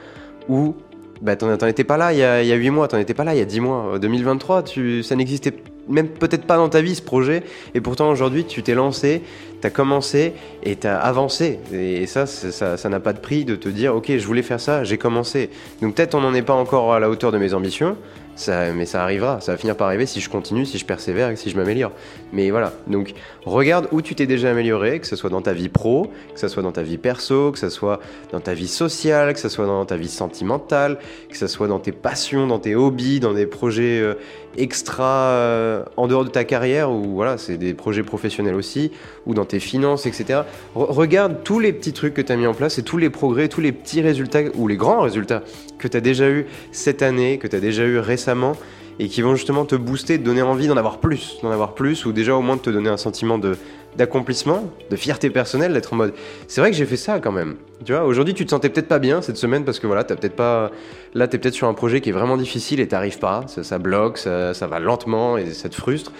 où 0.48 0.74
bah, 1.22 1.36
t'en 1.36 1.66
étais 1.66 1.84
pas 1.84 1.96
là 1.96 2.12
il 2.12 2.18
y, 2.18 2.22
a, 2.22 2.42
il 2.42 2.48
y 2.48 2.52
a 2.52 2.56
8 2.56 2.70
mois, 2.70 2.88
t'en 2.88 2.98
étais 2.98 3.14
pas 3.14 3.24
là 3.24 3.34
il 3.34 3.38
y 3.38 3.42
a 3.42 3.46
10 3.46 3.60
mois. 3.60 3.98
2023, 3.98 4.62
tu, 4.62 5.02
ça 5.02 5.16
n'existait 5.16 5.54
même 5.88 6.08
peut-être 6.08 6.44
pas 6.44 6.56
dans 6.56 6.68
ta 6.68 6.82
vie 6.82 6.94
ce 6.94 7.02
projet, 7.02 7.42
et 7.74 7.80
pourtant 7.80 8.10
aujourd'hui 8.10 8.44
tu 8.44 8.62
t'es 8.62 8.74
lancé, 8.74 9.22
t'as 9.66 9.70
commencé 9.70 10.32
et 10.62 10.76
t'as 10.76 10.96
avancé. 10.96 11.58
Et 11.72 12.06
ça, 12.06 12.26
ça 12.26 12.88
n'a 12.88 13.00
pas 13.00 13.12
de 13.12 13.18
prix 13.18 13.44
de 13.44 13.56
te 13.56 13.68
dire 13.68 13.96
ok, 13.96 14.16
je 14.16 14.24
voulais 14.24 14.42
faire 14.42 14.60
ça, 14.60 14.84
j'ai 14.84 14.96
commencé. 14.96 15.50
Donc 15.82 15.96
peut-être 15.96 16.14
on 16.14 16.20
n'en 16.20 16.34
est 16.34 16.42
pas 16.42 16.54
encore 16.54 16.94
à 16.94 17.00
la 17.00 17.10
hauteur 17.10 17.32
de 17.32 17.38
mes 17.38 17.52
ambitions, 17.52 17.96
mais 18.48 18.86
ça 18.86 19.02
arrivera, 19.02 19.40
ça 19.40 19.52
va 19.52 19.58
finir 19.58 19.76
par 19.76 19.88
arriver 19.88 20.06
si 20.06 20.20
je 20.20 20.28
continue, 20.28 20.66
si 20.66 20.78
je 20.78 20.84
persévère 20.84 21.30
et 21.30 21.36
si 21.36 21.50
je 21.50 21.56
m'améliore. 21.56 21.92
Mais 22.32 22.50
voilà, 22.50 22.72
donc 22.86 23.14
regarde 23.44 23.88
où 23.92 24.02
tu 24.02 24.14
t'es 24.14 24.26
déjà 24.26 24.50
amélioré, 24.50 25.00
que 25.00 25.06
ce 25.06 25.16
soit 25.16 25.30
dans 25.30 25.42
ta 25.42 25.52
vie 25.52 25.68
pro, 25.68 26.10
que 26.34 26.40
ce 26.40 26.48
soit 26.48 26.62
dans 26.62 26.72
ta 26.72 26.82
vie 26.82 26.98
perso, 26.98 27.50
que 27.50 27.58
ce 27.58 27.68
soit 27.68 28.00
dans 28.30 28.40
ta 28.40 28.54
vie 28.54 28.68
sociale, 28.68 29.32
que 29.32 29.40
ce 29.40 29.48
soit 29.48 29.66
dans 29.66 29.84
ta 29.84 29.96
vie 29.96 30.08
sentimentale, 30.08 30.98
que 31.30 31.36
ce 31.36 31.46
soit 31.46 31.66
dans 31.66 31.80
tes 31.80 31.92
passions, 31.92 32.46
dans 32.46 32.58
tes 32.58 32.76
hobbies, 32.76 33.20
dans 33.20 33.32
des 33.32 33.46
projets 33.46 34.00
euh, 34.00 34.14
extra 34.56 35.04
euh, 35.04 35.84
en 35.96 36.06
dehors 36.06 36.24
de 36.24 36.30
ta 36.30 36.44
carrière, 36.44 36.90
ou 36.90 37.14
voilà, 37.14 37.38
c'est 37.38 37.56
des 37.56 37.74
projets 37.74 38.02
professionnels 38.02 38.54
aussi, 38.54 38.92
ou 39.26 39.34
dans 39.34 39.44
tes 39.44 39.55
finances, 39.60 40.06
etc. 40.06 40.40
regarde 40.74 41.42
tous 41.44 41.58
les 41.58 41.72
petits 41.72 41.92
trucs 41.92 42.14
que 42.14 42.22
tu 42.22 42.32
as 42.32 42.36
mis 42.36 42.46
en 42.46 42.54
place 42.54 42.78
et 42.78 42.82
tous 42.82 42.98
les 42.98 43.10
progrès, 43.10 43.48
tous 43.48 43.60
les 43.60 43.72
petits 43.72 44.00
résultats, 44.00 44.40
ou 44.54 44.68
les 44.68 44.76
grands 44.76 45.00
résultats 45.00 45.42
que 45.78 45.88
tu 45.88 45.96
as 45.96 46.00
déjà 46.00 46.28
eu 46.28 46.46
cette 46.72 47.02
année, 47.02 47.38
que 47.38 47.46
tu 47.46 47.56
as 47.56 47.60
déjà 47.60 47.84
eu 47.84 47.98
récemment 47.98 48.56
et 48.98 49.08
qui 49.08 49.22
vont 49.22 49.34
justement 49.34 49.64
te 49.64 49.74
booster, 49.74 50.18
te 50.18 50.24
donner 50.24 50.42
envie 50.42 50.68
d'en 50.68 50.76
avoir 50.76 50.98
plus, 50.98 51.38
d'en 51.42 51.50
avoir 51.50 51.74
plus, 51.74 52.06
ou 52.06 52.12
déjà 52.12 52.34
au 52.34 52.40
moins 52.40 52.56
de 52.56 52.62
te 52.62 52.70
donner 52.70 52.88
un 52.88 52.96
sentiment 52.96 53.38
de 53.38 53.56
d'accomplissement, 53.96 54.70
de 54.90 54.96
fierté 54.96 55.30
personnelle, 55.30 55.72
d'être 55.72 55.94
en 55.94 55.96
mode 55.96 56.12
c'est 56.48 56.60
vrai 56.60 56.70
que 56.70 56.76
j'ai 56.76 56.84
fait 56.84 56.98
ça 56.98 57.18
quand 57.18 57.32
même. 57.32 57.56
Tu 57.84 57.92
vois, 57.92 58.04
aujourd'hui 58.04 58.34
tu 58.34 58.44
te 58.44 58.50
sentais 58.50 58.68
peut-être 58.68 58.88
pas 58.88 58.98
bien 58.98 59.22
cette 59.22 59.38
semaine 59.38 59.64
parce 59.64 59.78
que 59.78 59.86
voilà, 59.86 60.04
t'as 60.04 60.16
peut-être 60.16 60.36
pas 60.36 60.70
là 61.14 61.28
t'es 61.28 61.38
peut-être 61.38 61.54
sur 61.54 61.66
un 61.66 61.74
projet 61.74 62.00
qui 62.00 62.10
est 62.10 62.12
vraiment 62.12 62.36
difficile 62.36 62.80
et 62.80 62.88
t'arrives 62.88 63.18
pas, 63.18 63.46
ça, 63.46 63.78
bloque, 63.78 64.18
ça, 64.18 64.52
va 64.52 64.78
lentement 64.80 65.38
et 65.38 65.52
ça 65.52 65.68
te 65.68 65.74
frustre. 65.74 66.12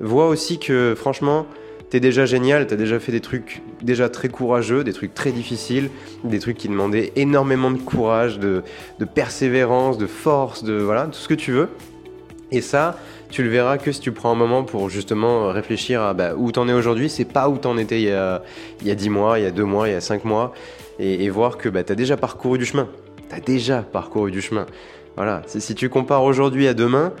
Vois 0.00 0.28
aussi 0.28 0.58
que 0.58 0.94
franchement 0.96 1.46
t'es 1.90 2.00
déjà 2.00 2.26
génial, 2.26 2.66
t'as 2.66 2.76
déjà 2.76 2.98
fait 2.98 3.12
des 3.12 3.20
trucs 3.20 3.62
déjà 3.82 4.08
très 4.08 4.28
courageux, 4.28 4.84
des 4.84 4.92
trucs 4.92 5.14
très 5.14 5.32
difficiles, 5.32 5.90
des 6.24 6.38
trucs 6.38 6.56
qui 6.56 6.68
demandaient 6.68 7.12
énormément 7.16 7.70
de 7.70 7.78
courage, 7.78 8.38
de, 8.38 8.62
persévérance, 9.14 9.98
de 9.98 10.06
force, 10.06 10.64
de 10.64 10.74
voilà, 10.74 11.04
tout 11.06 11.18
ce 11.18 11.28
que 11.28 11.34
tu 11.34 11.52
veux. 11.52 11.68
Et 12.50 12.60
ça, 12.60 12.98
tu 13.30 13.42
le 13.42 13.48
verras 13.48 13.78
que 13.78 13.90
si 13.90 14.00
tu 14.00 14.12
prends 14.12 14.30
un 14.30 14.36
moment 14.36 14.62
pour 14.62 14.88
justement 14.88 15.48
réfléchir 15.48 16.02
à 16.02 16.14
bah, 16.14 16.34
où 16.36 16.52
t'en 16.52 16.68
es 16.68 16.72
aujourd'hui, 16.72 17.08
c'est 17.08 17.24
pas 17.24 17.48
où 17.48 17.58
t'en 17.58 17.76
étais 17.78 18.00
il 18.00 18.08
y, 18.08 18.12
a, 18.12 18.42
il 18.80 18.86
y 18.86 18.90
a 18.90 18.94
10 18.94 19.10
mois, 19.10 19.38
il 19.38 19.42
y 19.42 19.46
a 19.46 19.50
2 19.50 19.64
mois, 19.64 19.88
il 19.88 19.92
y 19.92 19.96
a 19.96 20.00
5 20.00 20.24
mois, 20.24 20.52
et, 20.98 21.28
voir 21.30 21.58
que 21.58 21.68
bah, 21.68 21.82
t'as 21.82 21.94
déjà 21.94 22.16
parcouru 22.16 22.58
du 22.58 22.64
chemin. 22.64 22.88
T'as 23.28 23.40
déjà 23.40 23.82
parcouru 23.82 24.30
du 24.30 24.40
chemin. 24.40 24.66
Voilà, 25.16 25.42
si 25.46 25.74
tu 25.74 25.88
compares 25.88 26.24
aujourd'hui 26.24 26.66
à 26.66 26.74
demain, 26.74 27.12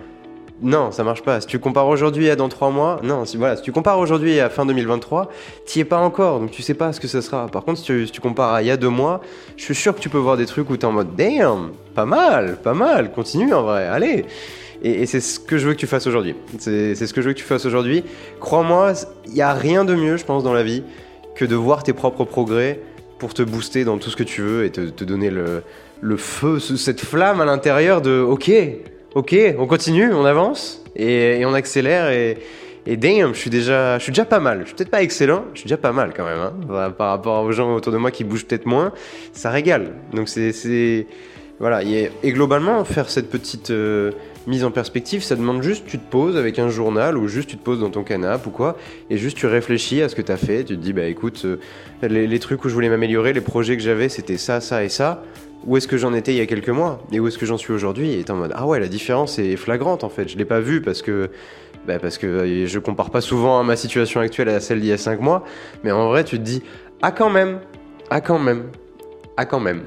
non, 0.62 0.92
ça 0.92 1.02
marche 1.02 1.22
pas. 1.22 1.40
Si 1.40 1.46
tu 1.46 1.58
compares 1.58 1.88
aujourd'hui 1.88 2.30
à 2.30 2.36
dans 2.36 2.48
3 2.48 2.70
mois, 2.70 3.00
non, 3.02 3.24
si, 3.24 3.36
voilà, 3.36 3.56
si 3.56 3.62
tu 3.62 3.72
compares 3.72 3.98
aujourd'hui 3.98 4.38
à 4.38 4.48
fin 4.48 4.64
2023, 4.64 5.30
t'y 5.66 5.80
es 5.80 5.84
pas 5.84 5.98
encore, 5.98 6.38
donc 6.38 6.52
tu 6.52 6.62
sais 6.62 6.74
pas 6.74 6.92
ce 6.92 7.00
que 7.00 7.08
ça 7.08 7.22
sera. 7.22 7.48
Par 7.48 7.64
contre, 7.64 7.80
si 7.80 8.10
tu, 8.10 8.20
compares 8.20 8.54
à 8.54 8.62
il 8.62 8.68
y 8.68 8.70
a 8.70 8.76
2 8.76 8.88
mois, 8.88 9.20
je 9.56 9.64
suis 9.64 9.74
sûr 9.74 9.94
que 9.94 10.00
tu 10.00 10.08
peux 10.08 10.18
voir 10.18 10.36
des 10.36 10.46
trucs 10.46 10.70
où 10.70 10.76
t'es 10.76 10.86
en 10.86 10.92
mode 10.92 11.16
damn, 11.16 11.72
pas 11.94 12.06
mal, 12.06 12.56
pas 12.62 12.74
mal, 12.74 13.10
continue 13.10 13.52
en 13.52 13.62
vrai, 13.62 13.86
allez. 13.86 14.26
Et, 14.82 15.06
c'est 15.06 15.20
ce 15.20 15.40
que 15.40 15.58
je 15.58 15.66
veux 15.66 15.74
que 15.74 15.78
tu 15.78 15.86
fasses 15.86 16.06
aujourd'hui. 16.06 16.36
C'est 16.58 16.94
ce 16.94 17.12
que 17.12 17.20
je 17.20 17.28
veux 17.28 17.32
que 17.32 17.38
tu 17.38 17.44
fasses 17.44 17.64
aujourd'hui. 17.64 18.04
Crois-moi, 18.38 18.92
il 19.26 19.32
n'y 19.32 19.42
a 19.42 19.54
rien 19.54 19.84
de 19.84 19.94
mieux, 19.94 20.16
je 20.18 20.24
pense, 20.24 20.44
dans 20.44 20.52
la 20.52 20.62
vie 20.62 20.82
que 21.34 21.44
de 21.44 21.56
voir 21.56 21.82
tes 21.82 21.94
propres 21.94 22.24
progrès 22.24 22.80
pour 23.18 23.34
te 23.34 23.42
booster 23.42 23.84
dans 23.84 23.98
tout 23.98 24.10
ce 24.10 24.16
que 24.16 24.22
tu 24.22 24.42
veux 24.42 24.64
et 24.64 24.70
te, 24.70 25.04
donner 25.04 25.30
le, 25.30 25.62
le 26.00 26.16
feu, 26.16 26.58
cette 26.58 27.00
flamme 27.00 27.40
à 27.40 27.44
l'intérieur 27.44 28.02
de 28.02 28.20
ok, 28.20 28.50
ok, 29.14 29.36
on 29.58 29.66
continue, 29.66 30.12
on 30.12 30.24
avance 30.24 30.82
et, 30.96 31.42
on 31.44 31.54
accélère 31.54 32.10
et, 32.10 32.38
et 32.86 32.96
damn, 32.96 33.34
je 33.34 33.38
suis 33.38 33.50
déjà, 33.50 33.98
je 33.98 34.02
suis 34.02 34.12
déjà 34.12 34.24
pas 34.24 34.40
mal. 34.40 34.60
Je 34.62 34.66
suis 34.66 34.74
peut-être 34.74 34.90
pas 34.90 35.02
excellent, 35.02 35.44
je 35.54 35.60
suis 35.60 35.68
déjà 35.68 35.78
pas 35.78 35.92
mal 35.92 36.12
quand 36.14 36.24
même. 36.24 36.38
Hein. 36.38 36.90
par 36.90 37.10
rapport 37.10 37.44
aux 37.44 37.52
gens 37.52 37.74
autour 37.74 37.92
de 37.92 37.98
moi 37.98 38.10
qui 38.10 38.24
bougent 38.24 38.44
peut-être 38.44 38.66
moins, 38.66 38.92
ça 39.32 39.50
régale. 39.50 39.92
Donc 40.12 40.28
c'est, 40.28 41.06
voilà. 41.60 41.82
Et, 41.82 42.10
globalement, 42.24 42.84
faire 42.84 43.08
cette 43.08 43.30
petite 43.30 43.70
euh, 43.70 44.10
mise 44.46 44.64
en 44.64 44.70
perspective, 44.70 45.22
ça 45.22 45.36
demande 45.36 45.62
juste, 45.62 45.86
tu 45.86 45.98
te 45.98 46.10
poses 46.10 46.36
avec 46.36 46.58
un 46.58 46.68
journal 46.68 47.16
ou 47.16 47.28
juste 47.28 47.48
tu 47.48 47.56
te 47.56 47.62
poses 47.62 47.80
dans 47.80 47.90
ton 47.90 48.02
canapé 48.02 48.48
ou 48.48 48.50
quoi, 48.50 48.76
et 49.08 49.16
juste 49.16 49.38
tu 49.38 49.46
réfléchis 49.46 50.02
à 50.02 50.08
ce 50.08 50.14
que 50.14 50.22
tu 50.22 50.32
as 50.32 50.36
fait. 50.36 50.64
Tu 50.64 50.76
te 50.76 50.82
dis, 50.82 50.92
bah 50.92 51.06
écoute, 51.06 51.42
euh, 51.44 51.56
les, 52.02 52.26
les 52.26 52.38
trucs 52.38 52.64
où 52.64 52.68
je 52.68 52.74
voulais 52.74 52.90
m'améliorer, 52.90 53.32
les 53.32 53.40
projets 53.40 53.76
que 53.76 53.82
j'avais, 53.82 54.08
c'était 54.08 54.36
ça, 54.36 54.60
ça 54.60 54.84
et 54.84 54.88
ça 54.90 55.22
où 55.66 55.76
est-ce 55.76 55.88
que 55.88 55.96
j'en 55.96 56.14
étais 56.14 56.32
il 56.32 56.38
y 56.38 56.40
a 56.40 56.46
quelques 56.46 56.70
mois 56.70 57.00
et 57.12 57.20
où 57.20 57.28
est-ce 57.28 57.38
que 57.38 57.46
j'en 57.46 57.56
suis 57.56 57.72
aujourd'hui 57.72 58.12
et 58.12 58.30
en 58.30 58.36
mode 58.36 58.52
ah 58.54 58.66
ouais 58.66 58.80
la 58.80 58.88
différence 58.88 59.38
est 59.38 59.56
flagrante 59.56 60.04
en 60.04 60.08
fait. 60.08 60.28
Je 60.28 60.36
l'ai 60.36 60.44
pas 60.44 60.60
vu 60.60 60.80
parce 60.80 61.02
que 61.02 61.30
bah 61.86 61.98
parce 61.98 62.18
que 62.18 62.26
euh, 62.26 62.66
je 62.66 62.78
compare 62.78 63.10
pas 63.10 63.20
souvent 63.20 63.62
ma 63.64 63.76
situation 63.76 64.20
actuelle 64.20 64.48
à 64.48 64.60
celle 64.60 64.80
d'il 64.80 64.88
y 64.88 64.92
a 64.92 64.98
5 64.98 65.20
mois 65.20 65.44
mais 65.82 65.90
en 65.90 66.08
vrai 66.08 66.24
tu 66.24 66.38
te 66.38 66.42
dis 66.42 66.62
ah 67.02 67.12
quand 67.12 67.30
même 67.30 67.60
ah 68.10 68.20
quand 68.20 68.38
même 68.38 68.64
ah 69.36 69.46
quand 69.46 69.60
même. 69.60 69.82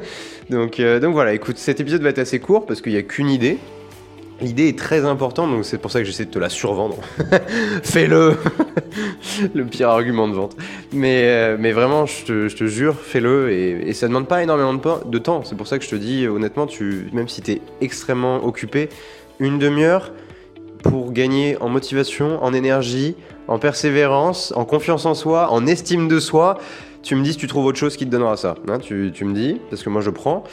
Donc 0.50 0.80
euh, 0.80 1.00
donc 1.00 1.14
voilà 1.14 1.32
écoute 1.32 1.56
cet 1.56 1.80
épisode 1.80 2.02
va 2.02 2.10
être 2.10 2.18
assez 2.18 2.38
court 2.38 2.66
parce 2.66 2.82
qu'il 2.82 2.92
y 2.92 2.96
a 2.96 3.02
qu'une 3.02 3.30
idée 3.30 3.58
L'idée 4.42 4.68
est 4.68 4.78
très 4.78 5.04
importante, 5.04 5.50
donc 5.50 5.64
c'est 5.64 5.78
pour 5.78 5.92
ça 5.92 6.00
que 6.00 6.04
j'essaie 6.04 6.24
de 6.24 6.30
te 6.30 6.38
la 6.38 6.48
survendre. 6.48 6.96
fais-le 7.84 8.36
Le 9.54 9.64
pire 9.64 9.88
argument 9.88 10.26
de 10.26 10.34
vente. 10.34 10.56
Mais, 10.92 11.22
euh, 11.26 11.56
mais 11.58 11.70
vraiment, 11.70 12.06
je 12.06 12.48
te, 12.48 12.66
jure, 12.66 12.96
fais-le. 12.96 13.52
Et, 13.52 13.88
et, 13.88 13.92
ça 13.92 14.08
demande 14.08 14.26
pas 14.26 14.42
énormément 14.42 14.74
de, 14.74 15.18
temps. 15.18 15.42
C'est 15.44 15.56
pour 15.56 15.68
ça 15.68 15.78
que 15.78 15.84
je 15.84 15.90
te 15.90 15.96
dis, 15.96 16.26
honnêtement, 16.26 16.66
tu, 16.66 17.08
même 17.12 17.28
si 17.28 17.40
tu 17.40 17.52
es 17.52 17.60
extrêmement 17.80 18.44
occupé, 18.44 18.88
une 19.38 19.58
demi-heure 19.58 20.12
pour 20.82 21.12
gagner 21.12 21.56
en 21.60 21.68
motivation, 21.68 22.42
en 22.42 22.52
énergie, 22.52 23.14
en 23.46 23.58
persévérance, 23.58 24.52
en 24.56 24.64
confiance 24.64 25.06
en 25.06 25.14
soi, 25.14 25.52
en 25.52 25.66
estime 25.66 26.08
de 26.08 26.18
soi. 26.18 26.58
Tu 27.02 27.16
me 27.16 27.22
dis 27.22 27.32
si 27.32 27.38
tu 27.38 27.48
trouves 27.48 27.66
autre 27.66 27.78
chose 27.78 27.96
qui 27.96 28.06
te 28.06 28.10
donnera 28.10 28.36
ça. 28.36 28.54
Hein, 28.68 28.78
tu, 28.78 29.10
tu, 29.12 29.24
me 29.24 29.34
dis, 29.34 29.60
parce 29.70 29.82
que 29.82 29.90
moi 29.90 30.02
je 30.02 30.10
prends. 30.10 30.44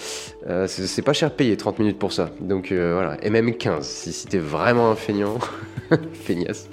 Euh, 0.48 0.68
c'est 0.68 1.02
pas 1.04 1.14
cher 1.14 1.32
payé 1.32 1.56
30 1.56 1.80
minutes 1.80 2.00
pour 2.00 2.12
ça. 2.12 2.32
Donc 2.40 2.72
euh, 2.72 2.94
voilà, 2.96 3.24
et 3.24 3.30
même 3.30 3.56
15 3.56 3.86
si, 3.86 4.12
si 4.12 4.28
t'es 4.28 4.40
vraiment 4.40 4.90
un 4.90 4.96
feignant. 4.96 5.38
Feignasse. 6.14 6.68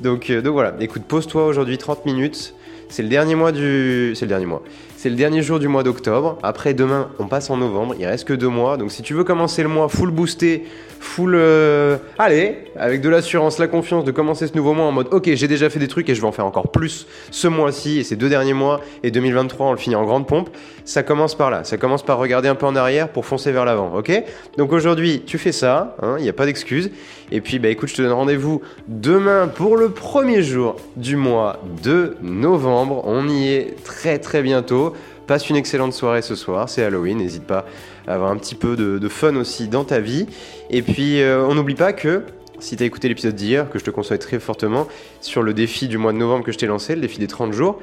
Donc, 0.00 0.30
euh, 0.30 0.42
donc 0.42 0.54
voilà, 0.54 0.74
écoute, 0.80 1.02
pose-toi 1.06 1.46
aujourd'hui 1.46 1.78
30 1.78 2.06
minutes. 2.06 2.54
C'est 2.88 3.02
le 3.02 3.08
dernier 3.08 3.34
mois 3.34 3.52
du. 3.52 4.12
C'est 4.14 4.24
le 4.24 4.30
dernier 4.30 4.46
mois. 4.46 4.62
C'est 5.02 5.10
le 5.10 5.16
dernier 5.16 5.42
jour 5.42 5.58
du 5.58 5.66
mois 5.66 5.82
d'octobre. 5.82 6.38
Après, 6.44 6.74
demain, 6.74 7.08
on 7.18 7.26
passe 7.26 7.50
en 7.50 7.56
novembre. 7.56 7.96
Il 7.98 8.06
reste 8.06 8.24
que 8.24 8.34
deux 8.34 8.46
mois. 8.46 8.76
Donc, 8.76 8.92
si 8.92 9.02
tu 9.02 9.14
veux 9.14 9.24
commencer 9.24 9.64
le 9.64 9.68
mois 9.68 9.88
full 9.88 10.12
boosté, 10.12 10.62
full. 11.00 11.34
Euh, 11.34 11.96
allez, 12.18 12.58
avec 12.76 13.00
de 13.00 13.08
l'assurance, 13.08 13.58
la 13.58 13.66
confiance 13.66 14.04
de 14.04 14.12
commencer 14.12 14.46
ce 14.46 14.54
nouveau 14.54 14.74
mois 14.74 14.84
en 14.84 14.92
mode 14.92 15.08
Ok, 15.10 15.28
j'ai 15.34 15.48
déjà 15.48 15.68
fait 15.70 15.80
des 15.80 15.88
trucs 15.88 16.08
et 16.08 16.14
je 16.14 16.20
vais 16.20 16.26
en 16.28 16.30
faire 16.30 16.46
encore 16.46 16.70
plus 16.70 17.08
ce 17.32 17.48
mois-ci 17.48 17.98
et 17.98 18.04
ces 18.04 18.14
deux 18.14 18.28
derniers 18.28 18.52
mois. 18.52 18.80
Et 19.02 19.10
2023, 19.10 19.66
on 19.66 19.72
le 19.72 19.76
finit 19.76 19.96
en 19.96 20.04
grande 20.04 20.28
pompe. 20.28 20.50
Ça 20.84 21.02
commence 21.02 21.34
par 21.34 21.50
là. 21.50 21.64
Ça 21.64 21.78
commence 21.78 22.04
par 22.04 22.18
regarder 22.18 22.46
un 22.46 22.54
peu 22.54 22.66
en 22.66 22.76
arrière 22.76 23.08
pour 23.08 23.26
foncer 23.26 23.50
vers 23.50 23.64
l'avant. 23.64 23.92
Ok? 23.96 24.12
Donc, 24.56 24.72
aujourd'hui, 24.72 25.24
tu 25.26 25.36
fais 25.36 25.50
ça. 25.50 25.96
hein, 26.00 26.14
Il 26.18 26.22
n'y 26.22 26.30
a 26.30 26.32
pas 26.32 26.46
d'excuse. 26.46 26.92
Et 27.32 27.40
puis, 27.40 27.58
bah 27.58 27.70
écoute, 27.70 27.88
je 27.88 27.94
te 27.96 28.02
donne 28.02 28.12
rendez-vous 28.12 28.60
demain 28.86 29.48
pour 29.48 29.76
le 29.76 29.88
premier 29.88 30.42
jour 30.42 30.76
du 30.96 31.16
mois 31.16 31.58
de 31.82 32.14
novembre. 32.22 33.02
On 33.04 33.26
y 33.26 33.48
est 33.48 33.82
très 33.82 34.18
très 34.20 34.42
bientôt. 34.42 34.91
Passe 35.26 35.48
une 35.48 35.56
excellente 35.56 35.92
soirée 35.92 36.22
ce 36.22 36.34
soir, 36.34 36.68
c'est 36.68 36.82
Halloween, 36.82 37.18
n'hésite 37.18 37.44
pas 37.44 37.64
à 38.06 38.14
avoir 38.14 38.30
un 38.30 38.36
petit 38.36 38.54
peu 38.54 38.76
de, 38.76 39.08
fun 39.08 39.36
aussi 39.36 39.68
dans 39.68 39.84
ta 39.84 40.00
vie. 40.00 40.26
Et 40.70 40.82
puis, 40.82 41.20
euh, 41.22 41.46
on 41.46 41.54
n'oublie 41.54 41.74
pas 41.74 41.92
que 41.92 42.22
si 42.58 42.76
tu 42.76 42.82
as 42.82 42.86
écouté 42.86 43.08
l'épisode 43.08 43.34
d'hier, 43.34 43.70
que 43.70 43.78
je 43.78 43.84
te 43.84 43.90
conseille 43.90 44.18
très 44.18 44.38
fortement, 44.38 44.86
sur 45.20 45.42
le 45.42 45.54
défi 45.54 45.88
du 45.88 45.98
mois 45.98 46.12
de 46.12 46.18
novembre 46.18 46.44
que 46.44 46.52
je 46.52 46.58
t'ai 46.58 46.66
lancé, 46.66 46.94
le 46.94 47.00
défi 47.00 47.18
des 47.18 47.26
30 47.26 47.52
jours, 47.52 47.80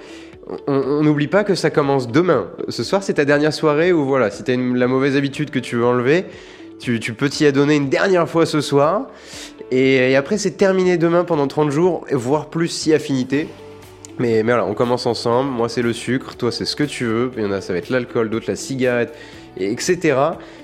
on 0.68 1.04
n'oublie 1.04 1.28
pas 1.28 1.44
que 1.44 1.54
ça 1.54 1.70
commence 1.70 2.08
demain. 2.08 2.48
Ce 2.70 2.84
soir, 2.84 3.04
c'est 3.04 3.16
ta 3.16 3.26
dernière 3.26 3.54
soirée 3.54 3.94
où 3.94 4.06
voilà, 4.06 4.32
si 4.32 4.44
tu 4.44 4.52
as 4.52 4.58
la 4.58 4.88
mauvaise 4.88 5.16
habitude 5.16 5.52
que 5.52 5.60
tu 5.60 5.76
veux 5.76 5.86
enlever, 5.86 6.26
tu, 6.80 7.00
peux 7.14 7.30
t'y 7.30 7.46
adonner 7.46 7.76
une 7.76 7.90
dernière 7.90 8.28
fois 8.28 8.46
ce 8.46 8.62
soir. 8.62 9.08
Et, 9.70 10.12
et 10.12 10.16
après, 10.16 10.38
c'est 10.38 10.52
terminé 10.52 10.98
demain 10.98 11.24
pendant 11.24 11.48
30 11.48 11.70
jours, 11.72 12.06
voire 12.12 12.50
plus 12.50 12.70
si 12.70 12.94
affinité. 12.94 13.48
Mais, 14.20 14.44
mais 14.44 14.52
voilà, 14.52 14.66
on 14.66 14.74
commence 14.74 15.06
ensemble. 15.06 15.50
Moi, 15.50 15.70
c'est 15.70 15.82
le 15.82 15.94
sucre, 15.94 16.36
toi, 16.36 16.52
c'est 16.52 16.66
ce 16.66 16.76
que 16.76 16.84
tu 16.84 17.06
veux. 17.06 17.32
Il 17.38 17.44
y 17.44 17.46
en 17.46 17.52
a, 17.52 17.62
ça 17.62 17.74
va 17.74 17.80
être 17.80 17.90
l'alcool, 17.90 18.30
d'autres 18.30 18.50
la 18.50 18.58
cigarette, 18.58 19.18
et 19.58 19.72
etc. 19.72 20.16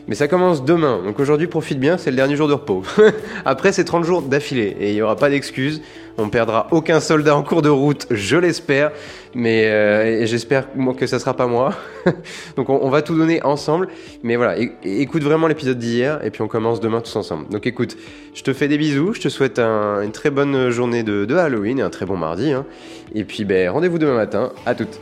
Mais 0.08 0.16
ça 0.16 0.28
commence 0.28 0.64
demain. 0.64 1.02
Donc 1.04 1.20
aujourd'hui, 1.20 1.48
profite 1.48 1.80
bien, 1.80 1.98
c'est 1.98 2.12
le 2.12 2.16
dernier 2.16 2.36
jour 2.36 2.48
de 2.48 2.54
repos. 2.54 2.84
Après, 3.46 3.72
c'est 3.72 3.84
30 3.84 4.04
jours 4.04 4.22
d'affilée 4.22 4.76
et 4.80 4.90
il 4.92 4.96
n'y 4.96 5.02
aura 5.02 5.16
pas 5.16 5.30
d'excuses. 5.30 5.82
On 6.18 6.30
perdra 6.30 6.68
aucun 6.72 7.00
soldat 7.00 7.36
en 7.36 7.44
cours 7.44 7.62
de 7.62 7.70
route, 7.70 8.08
je 8.10 8.38
l'espère. 8.38 8.92
Mais 9.34 9.66
euh, 9.66 10.26
j'espère 10.26 10.68
que 10.98 11.08
ça 11.08 11.20
sera 11.20 11.34
pas 11.34 11.48
moi. 11.48 11.74
Donc 12.56 12.70
on, 12.70 12.90
va 12.90 13.02
tout 13.02 13.18
donner 13.18 13.44
ensemble. 13.44 13.90
Mais 14.24 14.38
voilà, 14.38 14.56
écoute 14.84 15.24
vraiment 15.24 15.48
l'épisode 15.48 15.78
d'hier 15.78 16.24
et 16.24 16.32
puis 16.32 16.42
on 16.42 16.48
commence 16.48 16.80
demain 16.80 17.02
tous 17.02 17.16
ensemble. 17.18 17.50
Donc 17.50 17.68
écoute, 17.68 17.98
je 18.34 18.44
te 18.44 18.54
fais 18.54 18.70
des 18.70 18.78
bisous. 18.78 19.14
Je 19.14 19.22
te 19.22 19.30
souhaite 19.30 19.60
un, 19.60 20.02
une 20.02 20.14
très 20.14 20.30
bonne 20.30 20.70
journée 20.70 21.04
de, 21.04 21.26
de, 21.26 21.36
Halloween 21.36 21.80
et 21.80 21.82
un 21.82 21.90
très 21.90 22.06
bon 22.06 22.16
mardi. 22.16 22.54
Hein. 22.54 22.66
Et 23.14 23.26
puis 23.26 23.44
ben, 23.44 23.70
rendez-vous 23.70 23.98
demain 23.98 24.16
matin. 24.16 24.54
À 24.66 24.74
toutes. 24.74 25.00